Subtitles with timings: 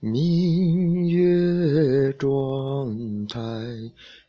[0.00, 3.40] 明月妆台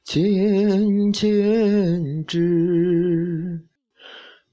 [0.04, 3.62] 浅浅知，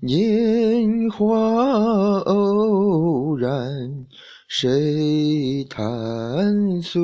[0.03, 3.51] 年华偶然
[4.47, 7.01] 谁弹碎？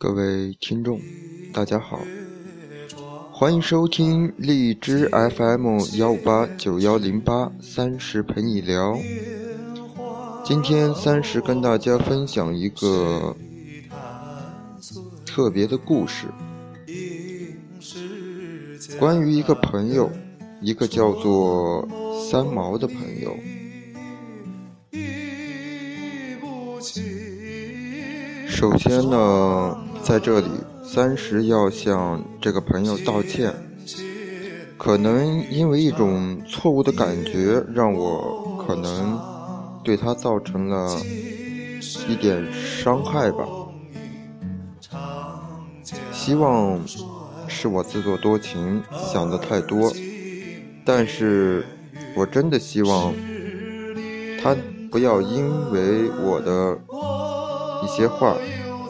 [0.00, 0.98] 各位听众，
[1.52, 2.00] 大家好，
[3.30, 8.98] 欢迎收听荔枝 FM 幺五八九幺零八三十陪你聊。
[10.42, 13.36] 今天三十跟大家分享一个
[15.26, 16.28] 特别的故事，
[18.98, 20.10] 关于一个朋友，
[20.62, 21.86] 一个叫做
[22.30, 23.36] 三毛的朋友。
[28.48, 29.78] 首先呢，
[30.10, 30.48] 在这里
[30.82, 33.54] 三十要向这个朋友道歉，
[34.76, 39.16] 可能因为一种错误的感觉，让我可能
[39.84, 41.00] 对他造成了
[42.08, 43.46] 一点伤害吧。
[46.10, 46.80] 希望
[47.46, 49.92] 是我自作多情，想的太多，
[50.84, 51.64] 但是
[52.16, 53.14] 我真的希望
[54.42, 54.56] 他
[54.90, 56.76] 不要因为我的
[57.84, 58.34] 一些话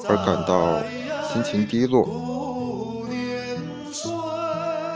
[0.09, 0.83] 而感到
[1.33, 2.05] 心情低落。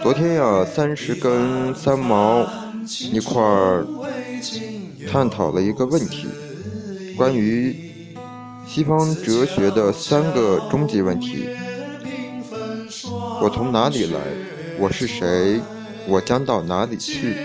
[0.02, 2.44] 昨天呀，三十跟三毛
[3.12, 3.86] 一块儿
[5.10, 6.26] 探讨了一个问题，
[7.16, 7.92] 关于
[8.66, 11.48] 西方哲学的三个终极问题。
[13.40, 14.18] 我从哪里来？
[14.78, 15.60] 我是谁？
[16.08, 17.36] 我将到哪里去？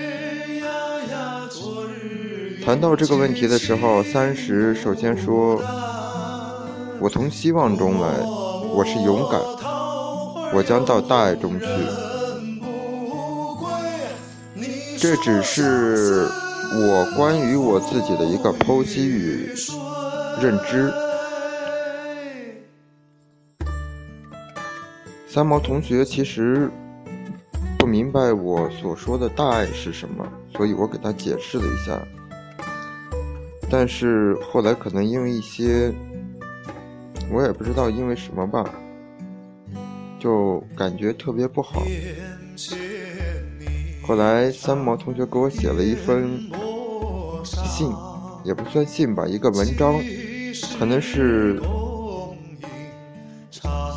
[2.66, 5.62] 谈到这个问题的时候，三十首先说
[7.00, 8.08] ：“我从希望中来，
[8.74, 9.40] 我是勇敢，
[10.54, 11.66] 我将到大爱中去。”
[14.98, 16.28] 这只是
[16.76, 19.50] 我关于我自己的一个剖析与
[20.42, 20.92] 认知。
[25.28, 26.70] 三毛同学其实
[27.78, 31.98] 不明白我所说的大爱是什么，所以我给他解释了一下。
[33.72, 35.94] 但是后来可能因为一些，
[37.32, 38.64] 我也不知道因为什么吧，
[40.20, 41.84] 就感觉特别不好。
[44.02, 46.40] 后来三毛同学给我写了一封
[47.44, 47.92] 信，
[48.44, 49.96] 也不算信吧，一个文章，
[50.78, 51.62] 可能是。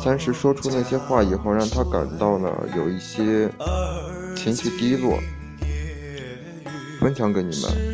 [0.03, 3.49] 三十说出那些话以后，让他感到了有一些
[4.35, 5.17] 情绪低落，
[6.99, 7.92] 分享给你们。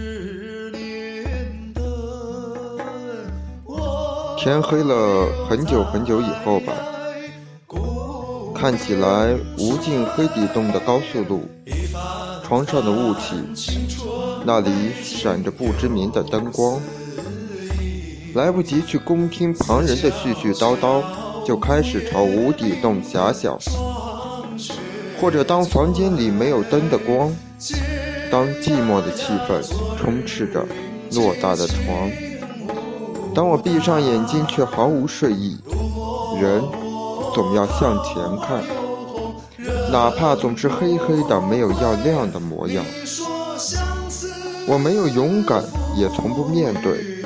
[4.42, 6.72] 天黑了很久很久以后吧，
[8.56, 11.44] 看起来无尽黑底洞的高速路，
[12.42, 13.36] 窗上的雾气，
[14.46, 14.72] 那里
[15.04, 16.80] 闪着不知名的灯光，
[18.34, 21.04] 来不及去恭听旁人的絮絮叨叨。
[21.46, 23.58] 就开始朝无底洞遐想，
[25.20, 27.36] 或者当房间里没有灯的光，
[28.32, 29.62] 当寂寞的气氛
[29.98, 30.64] 充斥着
[31.10, 32.10] 偌大的床，
[33.40, 35.58] 当我闭上眼睛却毫无睡意，
[36.42, 36.62] 人
[37.34, 38.62] 总要向前看，
[39.90, 42.84] 哪怕总是黑黑的，没有要亮的模样。
[44.68, 45.64] 我没有勇敢，
[45.96, 47.24] 也从不面对，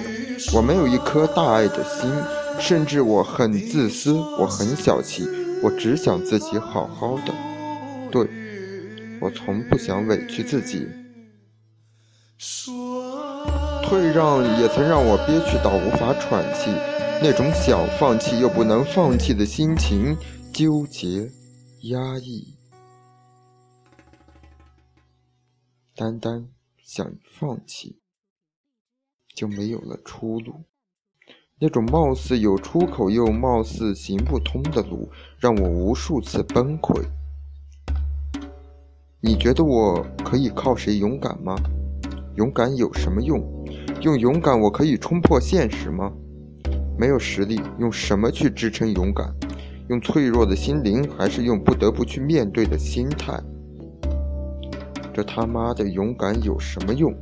[0.54, 2.08] 我没有一颗大爱的心。
[2.60, 5.28] 甚至我很自私，我很小气，
[5.64, 7.34] 我只想自己好好的。
[8.12, 8.30] 对，
[9.20, 10.88] 我从不想委屈自己。
[12.38, 13.33] 说
[13.94, 16.72] 退让也曾让我憋屈到无法喘气，
[17.22, 20.18] 那种想放弃又不能放弃的心情，
[20.52, 21.30] 纠结、
[21.84, 22.56] 压抑，
[25.96, 26.48] 单单
[26.84, 27.08] 想
[27.38, 28.00] 放弃，
[29.36, 30.64] 就没有了出路。
[31.60, 35.08] 那种貌似有出口又貌似行不通的路，
[35.38, 37.00] 让我无数次崩溃。
[39.22, 41.56] 你觉得我可以靠谁勇敢吗？
[42.38, 43.63] 勇敢有什么用？
[44.04, 46.12] 用勇敢我可以冲破现实吗？
[47.00, 49.34] 没有实力，用什么去支撑勇敢？
[49.88, 53.42] 用脆弱的心灵，还是用不得不去面对的心态？
[55.14, 57.16] 这他妈的勇敢有什么用？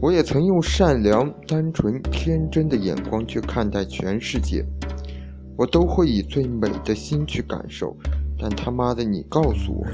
[0.00, 4.66] 我也曾用善良、单纯、天真的眼光去看待全世界，
[5.56, 7.96] 我都会以最美的心去感受，
[8.36, 9.86] 但他妈的，你告诉我，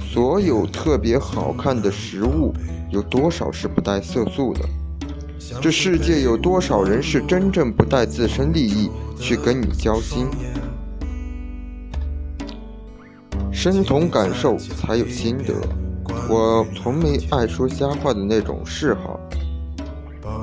[0.00, 2.52] 所有特别好看的食物，
[2.90, 4.60] 有多少是不带色素的？
[5.60, 10.26] 这世界有多少人是真正不带自身利益去跟你交心？
[13.52, 15.54] 身同感受才有心得。
[16.28, 19.18] 我从没爱说瞎话的那种嗜好。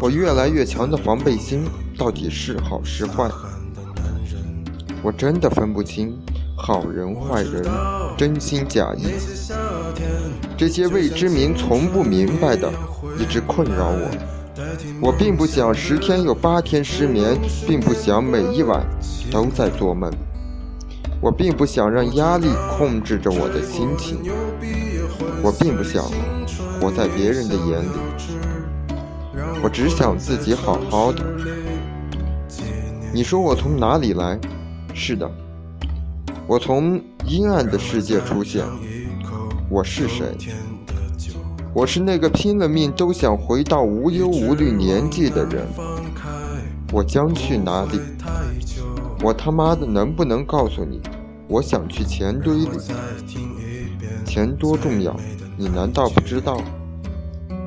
[0.02, 1.64] 我越来越强的防备心
[1.98, 3.30] 到底是好是坏？
[5.02, 6.18] 我真的分不清
[6.56, 7.64] 好人坏人，
[8.18, 9.08] 真心假意。
[10.58, 12.72] 这些未知名、从不明白的，
[13.20, 14.10] 一直困扰我。
[15.02, 17.38] 我并不想十天有八天失眠，
[17.68, 18.86] 并不想每一晚
[19.30, 20.10] 都在做梦。
[21.22, 22.48] 我并不想让压力
[22.78, 24.20] 控制着我的心情，
[25.42, 26.04] 我并不想
[26.80, 27.98] 活在别人的眼里，
[29.62, 31.24] 我只想自己好好的。
[33.14, 34.40] 你说我从哪里来？
[34.94, 35.30] 是的，
[36.48, 38.64] 我从阴暗的世界出现。
[39.68, 40.38] 我是谁？
[41.74, 45.66] 我是那个拼了命都想回到无忧无虑年纪的人。
[46.92, 48.00] 我将去哪里？
[49.24, 51.02] 我他妈的能不能告诉你？
[51.48, 52.70] 我想去钱堆里，
[54.24, 55.16] 钱多重要，
[55.58, 56.62] 你难道不知道？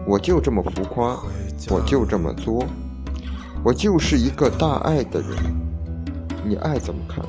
[0.07, 1.19] 我就这么浮夸，
[1.69, 2.65] 我就这么作，
[3.65, 5.31] 我就是一个大爱的人，
[6.45, 7.25] 你爱怎么看，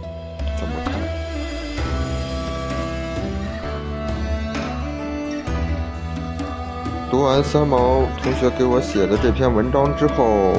[7.09, 10.53] 读完三毛同学给我写的这篇文章之后，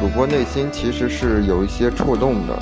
[0.00, 2.58] 主播内心其实是有一些触动的。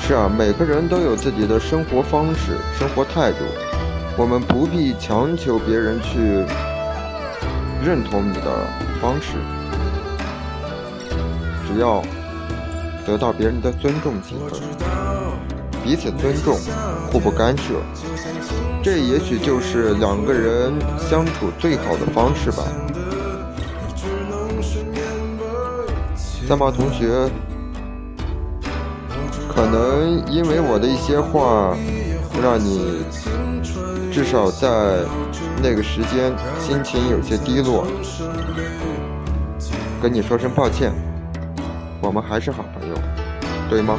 [0.00, 3.38] 是啊，每个人都有自己的生活方式、生活态度，
[4.16, 6.18] 我们不必强求别人去
[7.84, 8.66] 认同你的
[9.00, 9.36] 方式，
[11.68, 12.02] 只要
[13.06, 14.56] 得到别人的尊重即可，
[15.88, 16.54] 彼此尊重，
[17.10, 17.80] 互不干涉，
[18.82, 22.62] 这也许就是两个人相处最好的方式吧。
[26.14, 27.26] 三毛同学。
[29.48, 31.74] 可能因为我的一些话，
[32.42, 33.02] 让你
[34.12, 34.68] 至少在
[35.62, 36.30] 那个时间
[36.60, 37.86] 心情有些低落，
[40.02, 40.92] 跟你说声抱歉。
[42.02, 42.94] 我们还是好朋友，
[43.70, 43.98] 对吗？